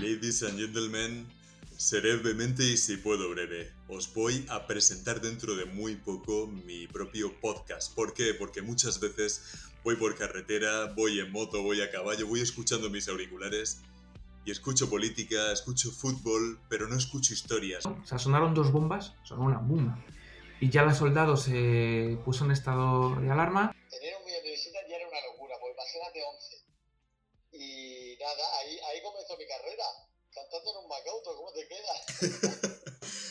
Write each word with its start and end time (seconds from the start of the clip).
Ladies 0.00 0.42
and 0.42 0.58
gentlemen, 0.58 1.26
seré 1.76 2.16
vehemente 2.16 2.64
y 2.64 2.76
si 2.76 2.96
puedo 2.96 3.30
breve. 3.30 3.72
Os 3.88 4.12
voy 4.12 4.44
a 4.48 4.66
presentar 4.66 5.20
dentro 5.20 5.54
de 5.56 5.64
muy 5.66 5.96
poco 5.96 6.46
mi 6.46 6.86
propio 6.86 7.32
podcast. 7.40 7.94
¿Por 7.94 8.12
qué? 8.12 8.34
Porque 8.34 8.62
muchas 8.62 9.00
veces 9.00 9.68
voy 9.84 9.96
por 9.96 10.16
carretera, 10.16 10.92
voy 10.94 11.20
en 11.20 11.30
moto, 11.32 11.62
voy 11.62 11.80
a 11.80 11.90
caballo, 11.90 12.26
voy 12.26 12.40
escuchando 12.40 12.90
mis 12.90 13.08
auriculares 13.08 13.82
y 14.44 14.50
escucho 14.50 14.88
política, 14.88 15.52
escucho 15.52 15.90
fútbol, 15.90 16.58
pero 16.68 16.88
no 16.88 16.96
escucho 16.96 17.34
historias. 17.34 17.84
O 17.84 18.00
sea, 18.04 18.18
sonaron 18.18 18.54
dos 18.54 18.72
bombas, 18.72 19.14
sonó 19.22 19.44
una 19.44 19.58
bomba. 19.58 19.98
Y 20.60 20.70
ya 20.70 20.84
la 20.84 20.94
soldado 20.94 21.36
se 21.36 22.18
puso 22.24 22.46
en 22.46 22.52
estado 22.52 23.16
de 23.20 23.30
alarma. 23.30 23.75
Imagínate 25.86 26.22
11. 26.24 26.56
Y 27.52 28.16
nada, 28.20 28.58
ahí, 28.60 28.78
ahí 28.90 29.02
comenzó 29.02 29.36
mi 29.36 29.46
carrera, 29.46 29.84
cantando 30.34 30.70
en 30.72 30.76
un 30.84 30.88
Macauto, 30.88 31.36
¿cómo 31.36 31.52
te 31.52 31.66
queda? 31.68 32.80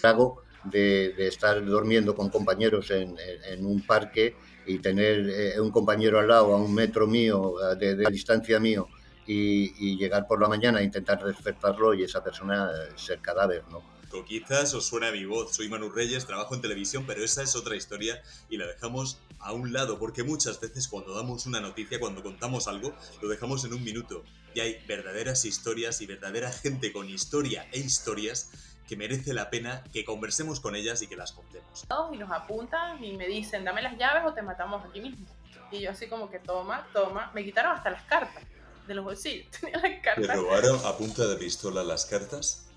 Hago 0.10 0.42
de, 0.64 1.14
de 1.14 1.28
estar 1.28 1.64
durmiendo 1.64 2.16
con 2.16 2.30
compañeros 2.30 2.90
en, 2.92 3.16
en- 3.20 3.66
un 3.66 3.86
parque 3.86 4.36
y 4.66 4.80
tener 4.80 5.30
eh, 5.30 5.60
un 5.60 5.70
compañero 5.72 6.20
al 6.20 6.28
lado 6.28 6.54
a 6.54 6.58
un 6.58 6.74
metro 6.74 7.06
mío, 7.08 7.54
de, 7.80 7.96
de 7.96 8.10
distancia 8.10 8.60
mío, 8.60 8.88
y, 9.28 9.74
y 9.92 9.98
llegar 9.98 10.28
por 10.28 10.42
la 10.42 10.48
mañana 10.48 10.80
a 10.80 10.84
intentar 10.84 11.24
despertarlo 11.24 11.94
y 11.94 12.04
esa 12.04 12.24
persona 12.24 12.72
eh, 12.72 12.94
ser 12.98 13.20
cadáver, 13.22 13.64
¿no? 13.70 13.95
Quizás 14.24 14.74
os 14.74 14.86
suena 14.86 15.12
mi 15.12 15.26
voz, 15.26 15.56
soy 15.56 15.68
Manu 15.68 15.90
Reyes, 15.90 16.26
trabajo 16.26 16.56
en 16.56 16.62
televisión, 16.62 17.04
pero 17.06 17.24
esa 17.24 17.42
es 17.44 17.56
otra 17.56 17.76
historia 17.76 18.22
y 18.50 18.58
la 18.58 18.68
dejamos 18.68 19.20
a 19.40 19.52
un 19.52 19.74
lado, 19.74 20.00
porque 20.00 20.24
muchas 20.24 20.60
veces 20.62 20.88
cuando 20.88 21.14
damos 21.14 21.46
una 21.46 21.60
noticia, 21.60 22.00
cuando 22.00 22.24
contamos 22.24 22.68
algo, 22.68 22.94
lo 23.22 23.28
dejamos 23.28 23.66
en 23.66 23.74
un 23.74 23.84
minuto. 23.84 24.24
Y 24.54 24.60
hay 24.62 24.84
verdaderas 24.88 25.44
historias 25.44 26.00
y 26.02 26.06
verdadera 26.06 26.52
gente 26.52 26.94
con 26.94 27.10
historia 27.10 27.68
e 27.72 27.80
historias 27.80 28.50
que 28.88 28.96
merece 28.96 29.34
la 29.34 29.50
pena 29.50 29.84
que 29.92 30.06
conversemos 30.06 30.60
con 30.60 30.76
ellas 30.76 31.02
y 31.02 31.08
que 31.08 31.16
las 31.16 31.32
contemos. 31.32 31.86
y 32.14 32.18
nos 32.18 32.32
apuntan 32.32 33.04
y 33.04 33.18
me 33.18 33.28
dicen, 33.28 33.64
dame 33.64 33.82
las 33.82 33.98
llaves 33.98 34.24
o 34.26 34.34
te 34.34 34.42
matamos 34.42 34.86
aquí 34.86 35.02
mismo. 35.02 35.26
Y 35.72 35.82
yo 35.82 35.92
así 35.92 36.08
como 36.08 36.30
que 36.30 36.40
toma, 36.40 36.88
toma, 36.94 37.32
me 37.34 37.44
quitaron 37.44 37.76
hasta 37.76 37.90
las 37.90 38.04
cartas 38.04 38.44
de 38.88 38.94
los 38.94 39.04
bolsillos, 39.04 39.48
tenía 39.60 39.78
las 39.78 39.84
¿Te 39.92 40.02
cartas. 40.02 40.36
robaron 40.36 40.80
a 40.86 40.96
punta 40.96 41.26
de 41.28 41.36
pistola 41.38 41.84
las 41.84 42.06
cartas? 42.06 42.68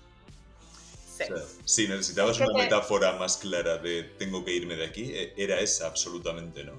Sea, 1.37 1.45
si 1.65 1.87
necesitabas 1.87 2.31
Es 2.31 2.37
que 2.37 2.43
una 2.49 2.53
te- 2.59 2.63
metáfora 2.65 3.13
más 3.17 3.37
clara 3.37 3.77
de 3.77 4.03
tengo 4.17 4.43
que 4.45 4.53
irme 4.53 4.75
de 4.75 4.85
aquí, 4.85 5.11
eh, 5.13 5.33
era 5.37 5.59
esa 5.59 5.87
absolutamente, 5.87 6.63
¿no? 6.63 6.73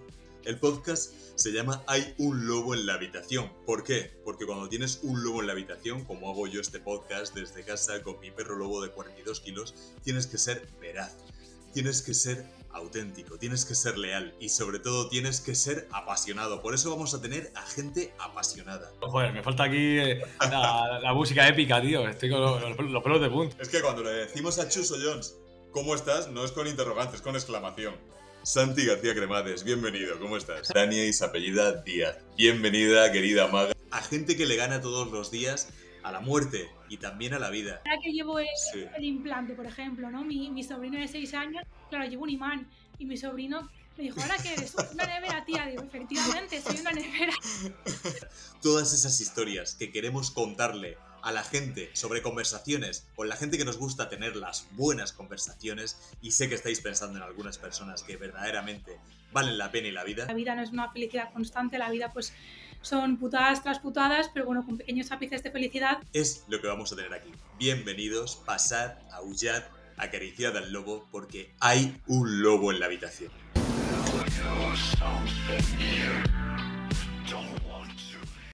El 0.44 0.58
podcast 0.58 1.12
se 1.34 1.52
llama 1.52 1.82
Hay 1.86 2.14
un 2.18 2.46
lobo 2.46 2.74
en 2.74 2.86
la 2.86 2.94
habitación. 2.94 3.50
¿Por 3.66 3.84
qué? 3.84 4.10
Porque 4.24 4.46
cuando 4.46 4.68
tienes 4.68 5.00
un 5.02 5.22
lobo 5.22 5.40
en 5.40 5.46
la 5.46 5.52
habitación, 5.52 6.04
como 6.04 6.30
hago 6.30 6.46
yo 6.46 6.60
este 6.62 6.80
podcast 6.80 7.34
desde 7.34 7.62
casa 7.62 8.02
con 8.02 8.18
mi 8.20 8.30
perro 8.30 8.56
lobo 8.56 8.82
de 8.82 8.90
42 8.90 9.40
kilos, 9.40 9.74
tienes 10.02 10.26
que 10.26 10.38
ser 10.38 10.66
veraz, 10.80 11.16
tienes 11.74 12.00
que 12.02 12.14
ser 12.14 12.46
auténtico, 12.72 13.36
tienes 13.38 13.64
que 13.64 13.74
ser 13.74 13.98
leal 13.98 14.34
y 14.40 14.48
sobre 14.48 14.78
todo 14.78 15.08
tienes 15.08 15.40
que 15.40 15.54
ser 15.54 15.88
apasionado. 15.92 16.62
Por 16.62 16.74
eso 16.74 16.90
vamos 16.90 17.14
a 17.14 17.20
tener 17.20 17.50
a 17.54 17.62
gente 17.62 18.12
apasionada. 18.18 18.92
Joder, 19.00 19.32
me 19.32 19.42
falta 19.42 19.64
aquí 19.64 19.98
eh, 19.98 20.22
la, 20.40 20.98
la 21.02 21.12
música 21.14 21.46
épica, 21.48 21.80
tío. 21.82 22.08
Estoy 22.08 22.30
con 22.30 22.40
los, 22.40 22.62
los- 22.62 22.90
los 22.90 23.02
pelos 23.02 23.20
de 23.20 23.30
punta. 23.30 23.56
Es 23.60 23.68
que 23.68 23.80
cuando 23.80 24.02
le 24.02 24.10
decimos 24.10 24.58
a 24.58 24.68
Chuso 24.68 24.96
Jones, 25.02 25.34
¿cómo 25.72 25.94
estás? 25.94 26.28
No 26.28 26.44
es 26.44 26.52
con 26.52 26.66
interrogantes, 26.66 27.16
es 27.16 27.22
con 27.22 27.34
exclamación. 27.34 27.94
Santi 28.42 28.86
García 28.86 29.14
Cremades, 29.14 29.64
bienvenido, 29.64 30.18
¿cómo 30.18 30.36
estás? 30.38 30.68
Dania 30.74 31.04
y 31.04 31.12
su 31.12 31.24
apellida 31.24 31.82
Díaz. 31.82 32.16
Bienvenida, 32.38 33.12
querida 33.12 33.46
maga. 33.48 33.72
A 33.90 34.00
gente 34.00 34.34
que 34.36 34.46
le 34.46 34.56
gana 34.56 34.80
todos 34.80 35.10
los 35.10 35.30
días 35.30 35.68
a 36.02 36.12
la 36.12 36.20
muerte 36.20 36.68
y 36.88 36.96
también 36.96 37.34
a 37.34 37.38
la 37.38 37.50
vida. 37.50 37.80
Ahora 37.84 37.98
que 38.02 38.12
llevo 38.12 38.38
el, 38.38 38.46
Sí. 38.72 38.84
el 38.96 39.04
implante, 39.04 39.54
por 39.54 39.66
ejemplo, 39.66 40.10
¿no? 40.10 40.24
Mi, 40.24 40.50
mi 40.50 40.62
sobrino 40.62 40.98
de 40.98 41.08
6 41.08 41.34
años, 41.34 41.64
claro, 41.88 42.08
llevo 42.08 42.24
un 42.24 42.30
imán. 42.30 42.68
Y 42.98 43.06
mi 43.06 43.16
sobrino 43.16 43.68
me 43.96 44.04
dijo, 44.04 44.20
¿ahora 44.20 44.36
qué 44.42 44.52
eres? 44.54 44.74
Una 44.92 45.06
nevera, 45.06 45.44
tía. 45.44 45.66
Digo, 45.66 45.82
efectivamente, 45.82 46.60
soy 46.60 46.78
una 46.80 46.92
nevera. 46.92 47.32
Todas 48.62 48.92
esas 48.92 49.20
historias 49.20 49.74
que 49.74 49.90
queremos 49.90 50.30
contarle 50.30 50.98
a 51.22 51.32
la 51.32 51.42
gente 51.44 51.90
sobre 51.92 52.22
conversaciones, 52.22 53.06
con 53.14 53.28
la 53.28 53.36
gente 53.36 53.58
que 53.58 53.64
nos 53.64 53.76
gusta 53.78 54.08
tener 54.08 54.36
las 54.36 54.66
buenas 54.72 55.12
conversaciones, 55.12 55.98
y 56.22 56.32
sé 56.32 56.48
que 56.48 56.54
estáis 56.54 56.80
pensando 56.80 57.18
en 57.18 57.24
algunas 57.24 57.58
personas 57.58 58.02
que 58.02 58.16
verdaderamente 58.16 58.98
valen 59.32 59.58
la 59.58 59.70
pena 59.70 59.88
y 59.88 59.92
la 59.92 60.04
vida. 60.04 60.26
La 60.26 60.34
vida 60.34 60.54
no 60.54 60.62
es 60.62 60.70
una 60.70 60.90
felicidad 60.90 61.32
constante, 61.32 61.76
la 61.78 61.90
vida 61.90 62.10
pues 62.12 62.32
son 62.82 63.16
putadas 63.18 63.62
tras 63.62 63.78
putadas, 63.78 64.30
pero 64.32 64.46
bueno, 64.46 64.64
con 64.64 64.78
pequeños 64.78 65.10
ápices 65.12 65.42
de 65.42 65.50
felicidad. 65.50 65.98
es 66.12 66.44
lo 66.48 66.60
que 66.60 66.66
vamos 66.66 66.92
a 66.92 66.96
tener 66.96 67.12
aquí. 67.12 67.30
Bienvenidos, 67.58 68.36
pasad, 68.46 68.92
aullad, 69.12 69.62
acariciad 69.96 70.56
al 70.56 70.72
lobo, 70.72 71.06
porque 71.10 71.52
hay 71.60 72.00
un 72.06 72.42
lobo 72.42 72.72
en 72.72 72.80
la 72.80 72.86
habitación. 72.86 73.30